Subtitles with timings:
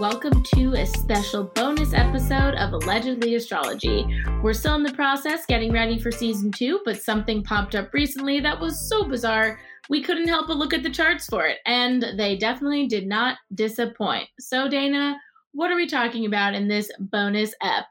[0.00, 4.06] welcome to a special bonus episode of Allegedly Astrology.
[4.42, 8.40] We're still in the process getting ready for season two, but something popped up recently
[8.40, 9.60] that was so bizarre
[9.90, 13.36] we couldn't help but look at the charts for it, and they definitely did not
[13.54, 14.26] disappoint.
[14.38, 15.18] So, Dana,
[15.52, 17.84] what are we talking about in this bonus ep?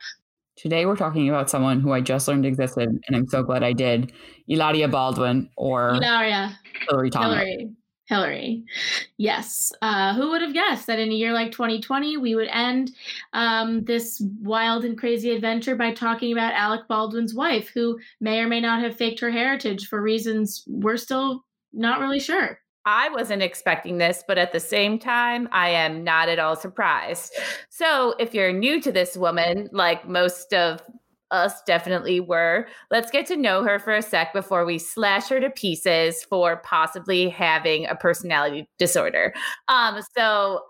[0.55, 3.73] Today we're talking about someone who I just learned existed, and I'm so glad I
[3.73, 4.13] did.
[4.47, 5.93] Hilaria Baldwin or.
[6.89, 7.37] Hillary Thomas.
[7.37, 7.69] Hillary.
[8.09, 8.63] Hillary.
[9.17, 9.71] Yes.
[9.83, 12.91] Uh, who would have guessed that in a year like 2020, we would end
[13.33, 18.47] um, this wild and crazy adventure by talking about Alec Baldwin's wife, who may or
[18.47, 22.59] may not have faked her heritage for reasons we're still not really sure.
[22.85, 27.35] I wasn't expecting this, but at the same time, I am not at all surprised.
[27.69, 30.81] So, if you're new to this woman, like most of
[31.31, 32.67] us definitely were.
[32.91, 36.57] Let's get to know her for a sec before we slash her to pieces for
[36.57, 39.33] possibly having a personality disorder.
[39.67, 40.61] Um, so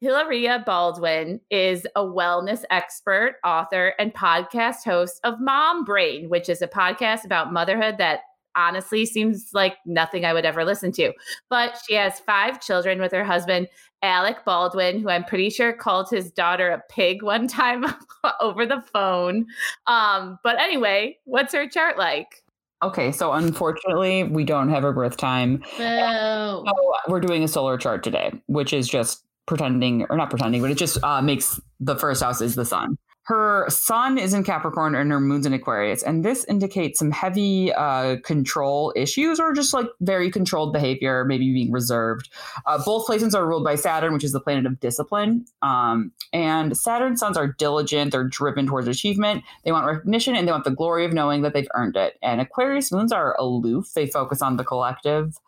[0.00, 6.60] Hilaria Baldwin is a wellness expert, author, and podcast host of Mom Brain, which is
[6.60, 8.20] a podcast about motherhood that
[8.56, 11.12] honestly seems like nothing I would ever listen to.
[11.50, 13.68] But she has five children with her husband,
[14.02, 17.84] Alec Baldwin, who I'm pretty sure called his daughter a pig one time
[18.40, 19.46] over the phone.
[19.86, 22.42] Um, but anyway, what's her chart like?
[22.82, 25.64] Okay, so unfortunately, we don't have her birth time.
[25.78, 26.64] So
[27.08, 30.76] we're doing a solar chart today, which is just pretending, or not pretending, but it
[30.76, 35.10] just uh, makes the first house is the sun her sun is in Capricorn and
[35.10, 36.02] her moon's in Aquarius.
[36.02, 41.50] And this indicates some heavy uh, control issues or just like very controlled behavior, maybe
[41.52, 42.28] being reserved.
[42.66, 45.46] Uh, both placements are ruled by Saturn, which is the planet of discipline.
[45.62, 49.42] Um, and Saturn suns are diligent, they're driven towards achievement.
[49.64, 52.18] They want recognition and they want the glory of knowing that they've earned it.
[52.22, 55.38] And Aquarius moons are aloof, they focus on the collective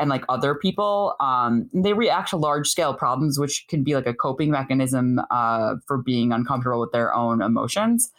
[0.00, 4.06] and like other people um, they react to large scale problems which can be like
[4.06, 8.10] a coping mechanism uh, for being uncomfortable with their own emotions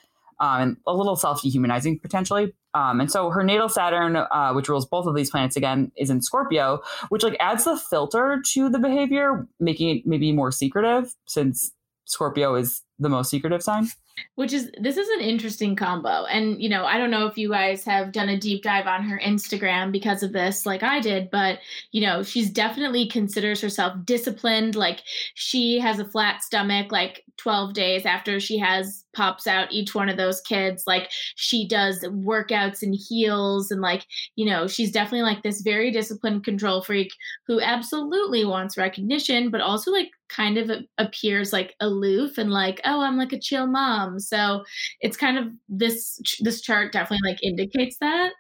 [0.42, 2.54] um, and a little self dehumanizing potentially.
[2.74, 6.10] Um, and so her natal saturn uh, which rules both of these planets again is
[6.10, 11.14] in scorpio which like adds the filter to the behavior making it maybe more secretive
[11.26, 11.72] since
[12.06, 13.90] scorpio is the most secretive sign
[14.36, 16.26] which is this is an interesting combo.
[16.26, 19.04] And you know i don't know if you guys have done a deep dive on
[19.04, 21.60] her instagram because of this like i did but
[21.92, 24.76] you know she's definitely considers herself disciplined.
[24.76, 26.92] Like she has a flat stomach.
[26.92, 31.68] Like 12 days after she has pops out each one of those kids like she
[31.68, 36.82] does workouts and heels and like you know she's definitely like this very disciplined control
[36.82, 37.12] freak
[37.48, 43.02] who absolutely wants recognition but also like kind of appears like aloof and like oh
[43.02, 44.20] i'm like a chill mom.
[44.20, 44.64] So
[45.00, 48.32] it's kind of this this chart definitely like indicates that.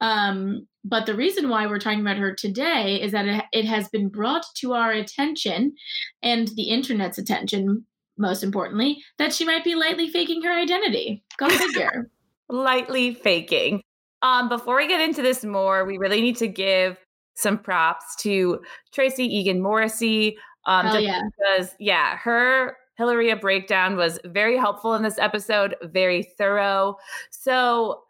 [0.00, 3.88] Um but the reason why we're talking about her today is that it, it has
[3.88, 5.74] been brought to our attention
[6.22, 11.22] and the internet's attention most importantly, that she might be lightly faking her identity.
[11.38, 12.10] Go figure.
[12.48, 13.82] lightly faking.
[14.22, 16.96] Um, before we get into this more, we really need to give
[17.34, 18.60] some props to
[18.92, 20.36] Tracy Egan Morrissey.
[20.66, 21.20] Um, Hell yeah.
[21.36, 26.96] Because, yeah, her Hilaria breakdown was very helpful in this episode, very thorough.
[27.30, 28.02] So,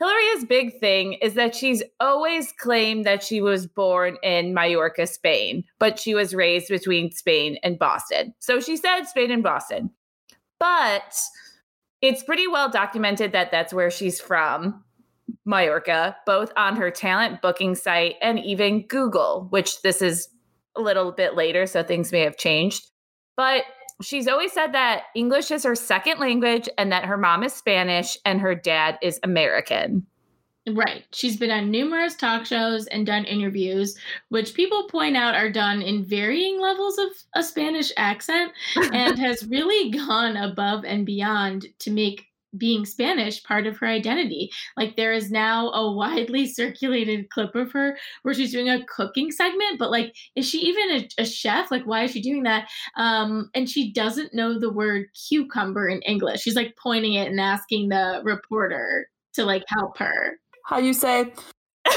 [0.00, 5.64] Hilaria's big thing is that she's always claimed that she was born in Mallorca, Spain,
[5.80, 8.32] but she was raised between Spain and Boston.
[8.38, 9.90] So she said Spain and Boston.
[10.60, 11.16] But
[12.00, 14.84] it's pretty well documented that that's where she's from,
[15.44, 20.28] Mallorca, both on her talent booking site and even Google, which this is
[20.76, 22.88] a little bit later, so things may have changed.
[23.36, 23.64] But
[24.02, 28.16] she's always said that English is her second language and that her mom is Spanish
[28.24, 30.06] and her dad is American.
[30.74, 31.04] Right.
[31.12, 33.96] She's been on numerous talk shows and done interviews,
[34.28, 39.46] which people point out are done in varying levels of a Spanish accent and has
[39.46, 42.26] really gone above and beyond to make
[42.56, 44.50] being Spanish part of her identity.
[44.76, 49.30] Like there is now a widely circulated clip of her where she's doing a cooking
[49.30, 51.70] segment, but like, is she even a, a, chef?
[51.70, 52.68] Like, why is she doing that?
[52.96, 56.40] Um, and she doesn't know the word cucumber in English.
[56.40, 60.38] She's like pointing it and asking the reporter to like help her.
[60.64, 61.32] How you say?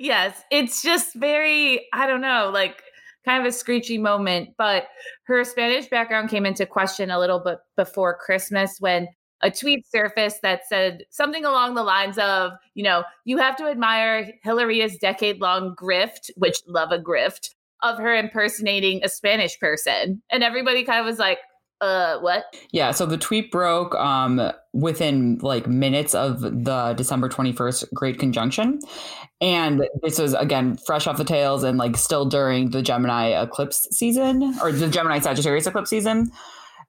[0.00, 2.82] yes, it's just very, I don't know, like
[3.24, 4.84] kind of a screechy moment, but
[5.24, 9.08] her Spanish background came into question a little bit before Christmas when
[9.42, 13.64] a tweet surfaced that said something along the lines of, you know, you have to
[13.64, 17.50] admire Hilaria's decade long grift, which love a grift,
[17.82, 20.22] of her impersonating a Spanish person.
[20.30, 21.38] And everybody kind of was like,
[21.82, 22.44] Uh, what?
[22.72, 28.80] Yeah, so the tweet broke um, within like minutes of the December 21st Great Conjunction.
[29.42, 33.86] And this was, again, fresh off the tails and like still during the Gemini eclipse
[33.92, 36.30] season or the Gemini Sagittarius eclipse season.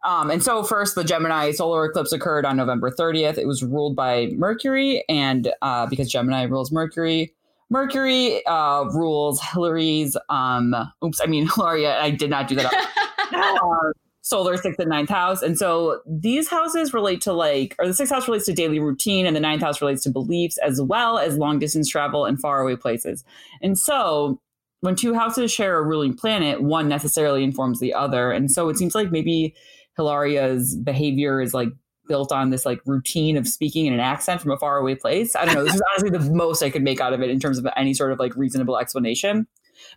[0.05, 3.37] Um, and so, first, the Gemini solar eclipse occurred on November 30th.
[3.37, 5.03] It was ruled by Mercury.
[5.09, 7.33] And uh, because Gemini rules Mercury,
[7.69, 10.15] Mercury uh, rules Hillary's.
[10.29, 12.73] um, oops, I mean, Hilaria, I did not do that.
[13.33, 13.91] uh,
[14.21, 15.41] solar sixth and ninth house.
[15.41, 19.25] And so these houses relate to like, or the sixth house relates to daily routine,
[19.25, 22.75] and the ninth house relates to beliefs as well as long distance travel and faraway
[22.75, 23.23] places.
[23.61, 24.39] And so
[24.81, 28.31] when two houses share a ruling planet, one necessarily informs the other.
[28.31, 29.55] And so it seems like maybe
[29.97, 31.69] Hilaria's behavior is like
[32.07, 35.35] built on this like routine of speaking in an accent from a faraway place.
[35.35, 35.63] I don't know.
[35.63, 37.93] This is honestly the most I could make out of it in terms of any
[37.93, 39.47] sort of like reasonable explanation.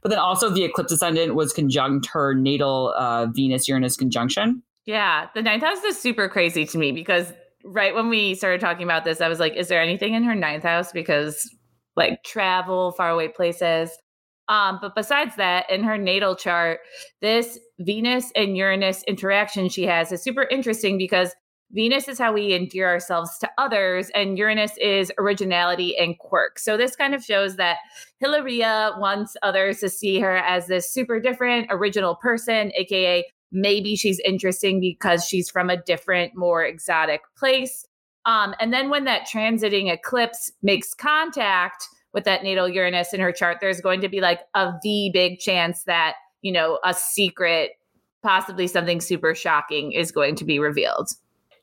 [0.03, 4.63] But then also the eclipse ascendant was conjunct her natal uh, Venus Uranus conjunction.
[4.87, 7.33] Yeah, the ninth house is super crazy to me because
[7.65, 10.35] right when we started talking about this, I was like, is there anything in her
[10.35, 10.93] ninth house?
[10.93, 11.49] Because
[11.97, 13.91] like travel, faraway places.
[14.51, 16.81] Um, but besides that, in her natal chart,
[17.23, 21.31] this Venus and Uranus interaction she has is super interesting because
[21.71, 26.59] Venus is how we endear ourselves to others, and Uranus is originality and quirk.
[26.59, 27.77] So, this kind of shows that
[28.19, 34.21] Hilaria wants others to see her as this super different, original person, AKA maybe she's
[34.21, 37.87] interesting because she's from a different, more exotic place.
[38.27, 43.33] Um, and then when that transiting eclipse makes contact with that natal Uranus in her
[43.33, 47.73] chart, there's going to be like a V big chance that, you know, a secret,
[48.23, 51.11] possibly something super shocking is going to be revealed.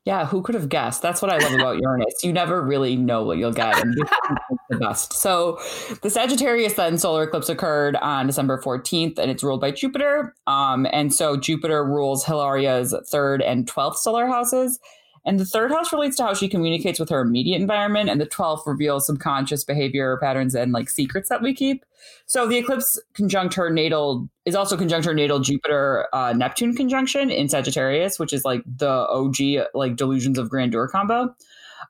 [0.08, 1.02] Yeah, who could have guessed?
[1.02, 2.24] That's what I love about Uranus.
[2.24, 3.94] You never really know what you'll get, and
[4.70, 5.12] the best.
[5.12, 5.60] So,
[6.02, 10.34] the Sagittarius then solar eclipse occurred on December 14th, and it's ruled by Jupiter.
[10.48, 14.80] Um, and so Jupiter rules Hilaria's third and twelfth solar houses,
[15.28, 18.26] and the third house relates to how she communicates with her immediate environment, and the
[18.26, 21.84] 12th reveals subconscious behavior patterns and like secrets that we keep.
[22.28, 27.30] So the eclipse conjunct her natal is also conjunct her natal Jupiter uh, Neptune conjunction
[27.30, 31.36] in Sagittarius, which is like the OG like delusions of grandeur combo,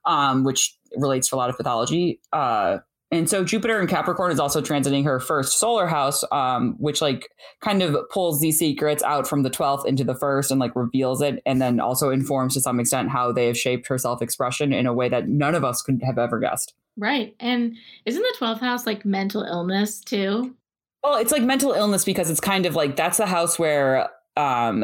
[0.06, 2.20] um, which relates to a lot of pathology.
[2.34, 7.02] Uh, and so Jupiter in Capricorn is also transiting her first solar house, um, which
[7.02, 7.30] like
[7.62, 11.22] kind of pulls these secrets out from the 12th into the first and like reveals
[11.22, 14.74] it, and then also informs to some extent how they have shaped her self expression
[14.74, 16.74] in a way that none of us could have ever guessed.
[16.98, 17.34] Right.
[17.40, 20.54] And isn't the 12th house like mental illness too?
[21.02, 24.84] Well, it's like mental illness because it's kind of like that's the house where um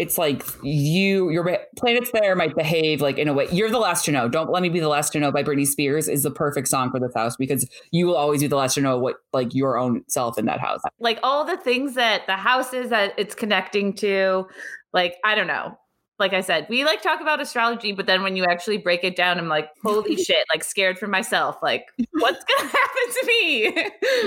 [0.00, 4.04] it's like you your planets there might behave like in a way you're the last
[4.06, 4.28] to know.
[4.28, 6.90] Don't let me be the last to know by britney spears is the perfect song
[6.90, 9.76] for this house because you will always be the last to know what like your
[9.76, 10.80] own self in that house.
[11.00, 14.46] Like all the things that the house is that it's connecting to
[14.92, 15.76] like i don't know
[16.20, 19.16] like I said, we like talk about astrology, but then when you actually break it
[19.16, 21.56] down, I'm like, holy shit, like scared for myself.
[21.62, 23.66] Like, what's gonna happen to me?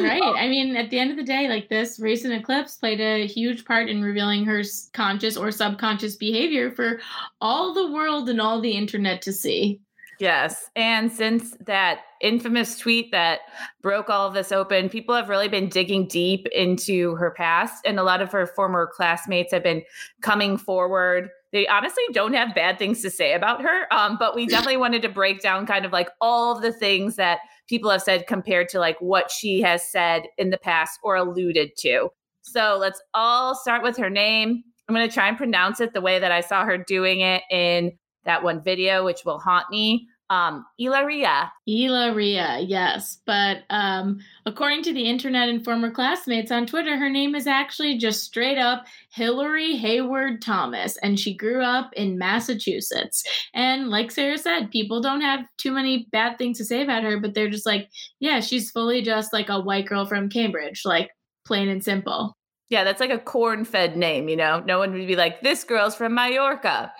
[0.03, 0.21] right.
[0.35, 3.63] I mean, at the end of the day, like this recent eclipse played a huge
[3.63, 4.63] part in revealing her
[4.93, 6.99] conscious or subconscious behavior for
[7.39, 9.79] all the world and all the internet to see.
[10.19, 10.69] Yes.
[10.75, 13.41] And since that infamous tweet that
[13.81, 17.85] broke all of this open, people have really been digging deep into her past.
[17.85, 19.83] And a lot of her former classmates have been
[20.21, 23.93] coming forward they honestly don't have bad things to say about her.
[23.93, 27.15] Um, but we definitely wanted to break down kind of like all of the things
[27.15, 27.39] that
[27.69, 31.71] people have said compared to like what she has said in the past or alluded
[31.77, 32.09] to.
[32.41, 34.63] So let's all start with her name.
[34.89, 37.43] I'm going to try and pronounce it the way that I saw her doing it
[37.49, 37.93] in
[38.25, 40.07] that one video, which will haunt me.
[40.33, 41.51] Um, Ilaria.
[41.67, 43.19] Ilaria, yes.
[43.25, 47.99] But um, according to the internet and former classmates on Twitter, her name is actually
[47.99, 53.23] just straight up Hillary Hayward Thomas, and she grew up in Massachusetts.
[53.53, 57.19] And like Sarah said, people don't have too many bad things to say about her,
[57.19, 61.11] but they're just like, yeah, she's fully just like a white girl from Cambridge, like
[61.45, 62.35] plain and simple.
[62.69, 64.63] Yeah, that's like a corn fed name, you know?
[64.65, 66.91] No one would be like, this girl's from Mallorca.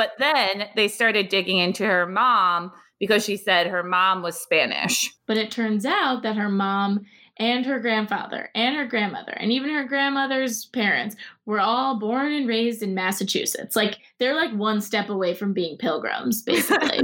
[0.00, 5.14] But then they started digging into her mom because she said her mom was Spanish.
[5.26, 7.04] But it turns out that her mom
[7.36, 12.48] and her grandfather and her grandmother and even her grandmother's parents were all born and
[12.48, 13.76] raised in Massachusetts.
[13.76, 17.00] Like they're like one step away from being pilgrims, basically.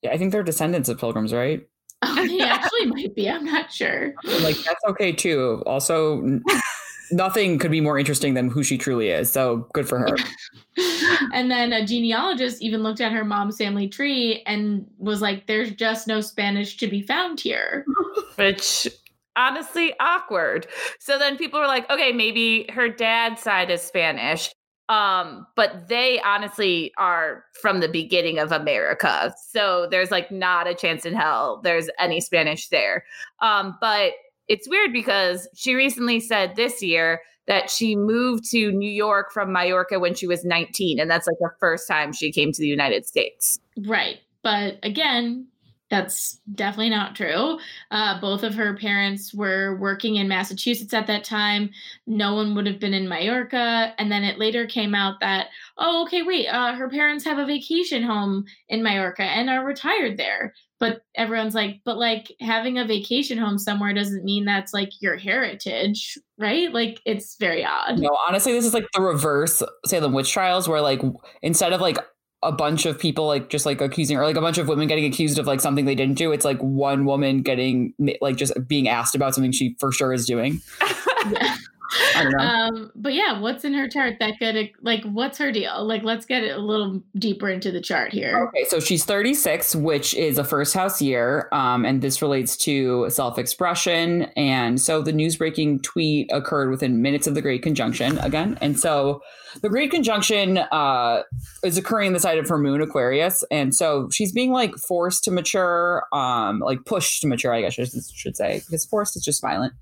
[0.00, 1.68] yeah, I think they're descendants of pilgrims, right?
[2.00, 3.28] Oh, they actually might be.
[3.28, 4.14] I'm not sure.
[4.24, 5.62] Like that's okay too.
[5.66, 6.40] Also,
[7.10, 9.30] nothing could be more interesting than who she truly is.
[9.30, 10.16] So good for her.
[11.32, 15.70] and then a genealogist even looked at her mom's family tree and was like, there's
[15.72, 17.84] just no Spanish to be found here.
[18.36, 18.88] Which
[19.36, 20.66] honestly awkward.
[20.98, 24.52] So then people were like, okay, maybe her dad's side is Spanish.
[24.88, 29.34] Um, but they honestly are from the beginning of America.
[29.50, 33.04] So there's like not a chance in hell there's any Spanish there.
[33.40, 34.12] Um, but
[34.48, 39.52] it's weird because she recently said this year that she moved to New York from
[39.52, 41.00] Mallorca when she was 19.
[41.00, 43.58] And that's like the first time she came to the United States.
[43.86, 44.18] Right.
[44.42, 45.46] But again,
[45.90, 47.58] that's definitely not true.
[47.90, 51.70] Uh, both of her parents were working in Massachusetts at that time.
[52.06, 53.94] No one would have been in Mallorca.
[53.98, 55.46] And then it later came out that,
[55.78, 60.18] oh, okay, wait, uh, her parents have a vacation home in Mallorca and are retired
[60.18, 60.52] there.
[60.80, 65.16] But everyone's like, but like having a vacation home somewhere doesn't mean that's like your
[65.16, 66.72] heritage, right?
[66.72, 67.98] Like it's very odd.
[67.98, 71.02] No, honestly, this is like the reverse Salem witch trials, where like
[71.42, 71.98] instead of like
[72.42, 75.04] a bunch of people like just like accusing or like a bunch of women getting
[75.04, 76.32] accused of like something they didn't do.
[76.32, 80.26] It's like one woman getting like just being asked about something she for sure is
[80.26, 80.60] doing.
[81.96, 82.20] yeah.
[82.20, 82.38] I don't know.
[82.38, 85.84] Um, but yeah, what's in her chart that could like what's her deal?
[85.84, 88.48] Like let's get a little deeper into the chart here.
[88.48, 91.48] Okay, so she's 36, which is a first house year.
[91.52, 94.24] Um, and this relates to self-expression.
[94.36, 98.58] And so the news breaking tweet occurred within minutes of the Great Conjunction again.
[98.60, 99.22] And so
[99.62, 101.22] the Great Conjunction uh
[101.64, 103.44] is occurring in the side of her moon Aquarius.
[103.50, 107.78] And so she's being like forced to mature, um, like pushed to mature, I guess
[107.78, 109.72] I should say, because forced is just violent.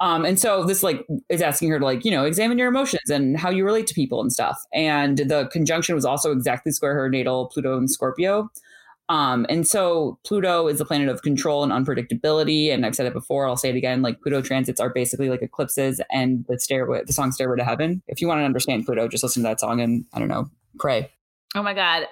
[0.00, 3.10] Um, and so this like is asking her to like, you know, examine your emotions
[3.10, 4.58] and how you relate to people and stuff.
[4.72, 8.50] And the conjunction was also exactly square her natal Pluto and Scorpio.
[9.10, 12.72] Um, and so Pluto is the planet of control and unpredictability.
[12.72, 14.02] And I've said it before, I'll say it again.
[14.02, 18.02] Like Pluto transits are basically like eclipses and the stairway, the song Stairway to Heaven.
[18.06, 20.48] If you want to understand Pluto, just listen to that song and I don't know,
[20.78, 21.10] pray.
[21.54, 22.06] Oh my God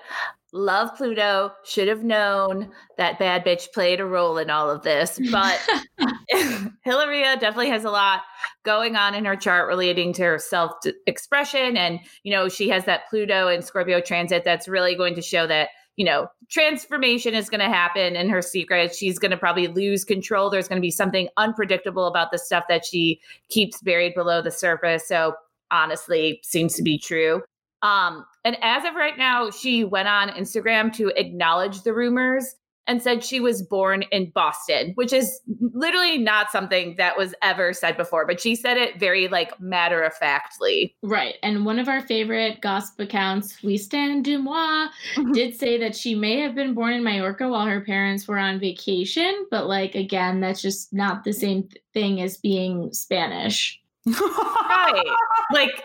[0.58, 5.18] love Pluto, should have known that bad bitch played a role in all of this.
[5.30, 5.58] But
[6.84, 8.22] Hilaria definitely has a lot
[8.64, 10.72] going on in her chart relating to her self
[11.06, 11.76] expression.
[11.76, 15.46] And, you know, she has that Pluto and Scorpio transit that's really going to show
[15.46, 15.70] that.
[15.96, 18.94] You know, transformation is going to happen in her secret.
[18.94, 20.48] She's going to probably lose control.
[20.48, 24.52] There's going to be something unpredictable about the stuff that she keeps buried below the
[24.52, 25.08] surface.
[25.08, 25.34] So,
[25.72, 27.42] honestly, seems to be true.
[27.82, 32.54] Um, and as of right now, she went on Instagram to acknowledge the rumors
[32.86, 35.40] and said she was born in Boston, which is
[35.74, 40.02] literally not something that was ever said before, but she said it very like matter
[40.02, 40.96] of factly.
[41.02, 41.34] Right.
[41.42, 45.32] And one of our favorite gossip accounts, We Stand Deuxmoi, mm-hmm.
[45.32, 48.58] did say that she may have been born in Mallorca while her parents were on
[48.58, 53.78] vacation, but like again, that's just not the same thing as being Spanish.
[54.06, 55.04] right.
[55.52, 55.82] Like,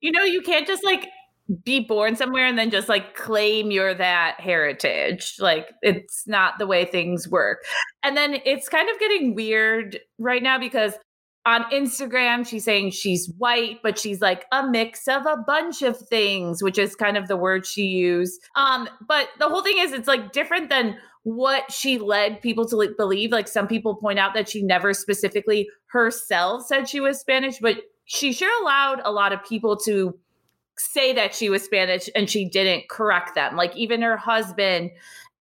[0.00, 1.06] you know, you can't just like
[1.64, 5.36] be born somewhere and then just like claim you're that heritage.
[5.38, 7.64] Like it's not the way things work.
[8.02, 10.94] And then it's kind of getting weird right now because
[11.46, 15.98] on Instagram she's saying she's white, but she's like a mix of a bunch of
[15.98, 18.40] things, which is kind of the word she used.
[18.56, 22.94] Um, but the whole thing is it's like different than what she led people to
[22.96, 23.32] believe.
[23.32, 27.76] Like some people point out that she never specifically herself said she was Spanish, but
[28.04, 30.18] she sure allowed a lot of people to
[30.80, 33.56] say that she was Spanish and she didn't correct them.
[33.56, 34.90] Like even her husband,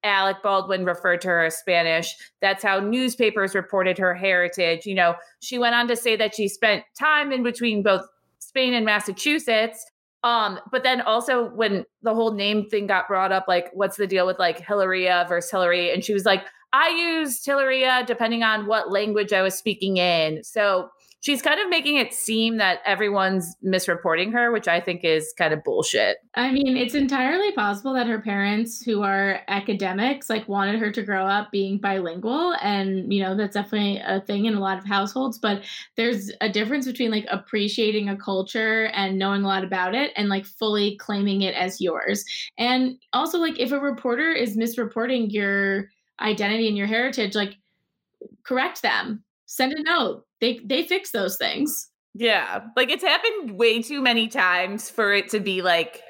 [0.05, 2.15] Alec Baldwin, referred to her as Spanish.
[2.41, 4.87] That's how newspapers reported her heritage.
[4.87, 8.07] You know, she went on to say that she spent time in between both
[8.39, 9.85] Spain and Massachusetts.
[10.25, 14.07] Um, but then also when the whole name thing got brought up, like, what's the
[14.07, 15.93] deal with like Hilaria versus Hillary?
[15.93, 20.43] And she was like, I used Hilaria depending on what language I was speaking in.
[20.45, 25.33] So she's kind of making it seem that everyone's misreporting her, which I think is
[25.37, 26.19] kind of bullshit.
[26.35, 31.03] I mean, it's entirely possible that her parents, who are academics, like wanted her to
[31.03, 32.55] grow up being bilingual.
[32.63, 35.39] And, you know, that's definitely a thing in a lot of households.
[35.39, 35.65] But
[35.97, 40.29] there's a difference between like appreciating a culture and knowing a lot about it and
[40.29, 42.25] like fully claiming it as yours.
[42.59, 45.89] And also, like, if a reporter is misreporting your
[46.21, 47.55] identity and your heritage, like,
[48.45, 50.25] correct them send a note.
[50.41, 51.91] They they fix those things.
[52.15, 56.03] Yeah, like it's happened way too many times for it to be like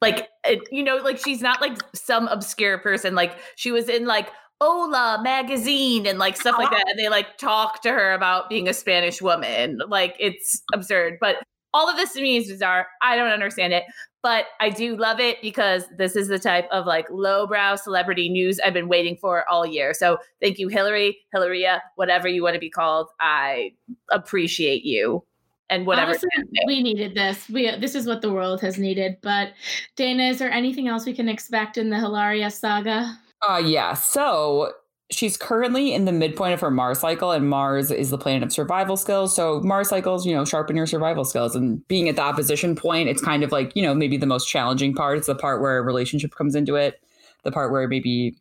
[0.00, 4.06] like it, you know like she's not like some obscure person like she was in
[4.06, 4.30] like
[4.60, 8.68] Hola magazine and like stuff like that and they like talk to her about being
[8.68, 11.36] a Spanish woman like it's absurd but
[11.76, 13.84] all of this to me is bizarre I don't understand it
[14.26, 18.58] but I do love it because this is the type of like lowbrow celebrity news
[18.58, 19.94] I've been waiting for all year.
[19.94, 23.06] So thank you, Hillary, Hilaria, whatever you want to be called.
[23.20, 23.70] I
[24.10, 25.22] appreciate you
[25.70, 26.10] and whatever.
[26.10, 26.28] Honestly,
[26.66, 27.48] we needed this.
[27.48, 29.16] We this is what the world has needed.
[29.22, 29.52] But
[29.94, 33.16] Dana, is there anything else we can expect in the Hilaria saga?
[33.48, 33.94] Uh yeah.
[33.94, 34.72] So
[35.10, 38.52] she's currently in the midpoint of her Mars cycle, and Mars is the planet of
[38.52, 39.34] survival skills.
[39.34, 41.54] So Mars cycles, you know, sharpen your survival skills.
[41.54, 44.48] And being at the opposition point, it's kind of like, you know, maybe the most
[44.48, 45.18] challenging part.
[45.18, 47.00] It's the part where a relationship comes into it,
[47.44, 48.36] the part where maybe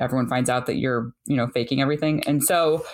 [0.00, 2.22] everyone finds out that you're, you know, faking everything.
[2.26, 2.84] And so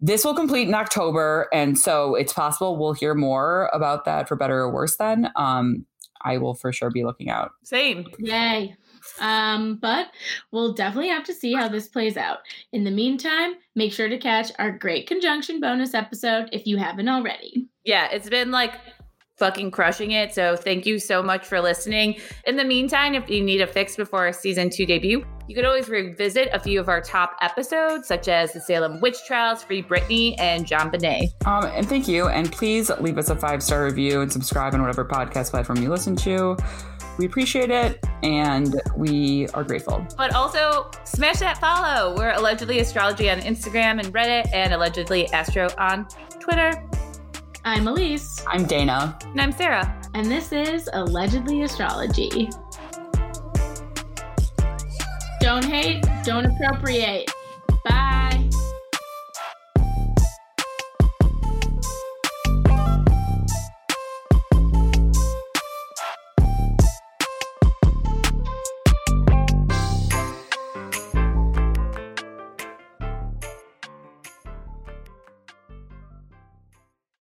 [0.00, 1.48] this will complete in October.
[1.52, 5.30] And so it's possible we'll hear more about that for better or worse then.
[5.36, 5.84] Um,
[6.22, 7.52] I will for sure be looking out.
[7.62, 8.06] Same.
[8.18, 8.76] Yay.
[9.20, 10.08] Um, but
[10.52, 12.38] we'll definitely have to see how this plays out.
[12.72, 17.08] In the meantime, make sure to catch our great conjunction bonus episode if you haven't
[17.08, 17.68] already.
[17.84, 18.74] Yeah, it's been like
[19.38, 20.34] fucking crushing it.
[20.34, 22.16] So thank you so much for listening.
[22.46, 25.64] In the meantime, if you need a fix before our season two debut, you could
[25.64, 29.82] always revisit a few of our top episodes, such as the Salem Witch Trials, Free
[29.82, 31.28] Britney, and JonBenét.
[31.46, 32.28] Um, and thank you.
[32.28, 35.88] And please leave us a five star review and subscribe on whatever podcast platform you
[35.88, 36.56] listen to.
[37.18, 40.06] We appreciate it and we are grateful.
[40.16, 42.16] But also smash that follow.
[42.16, 46.06] We're allegedly astrology on Instagram and Reddit and allegedly astro on
[46.40, 46.82] Twitter.
[47.64, 48.42] I'm Elise.
[48.46, 49.18] I'm Dana.
[49.24, 50.00] And I'm Sarah.
[50.14, 52.48] And this is Allegedly Astrology.
[55.40, 57.26] Don't hate, don't appropriate.
[57.26, 57.37] Bye.